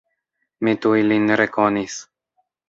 [0.67, 2.01] Mi tuj lin rekonis.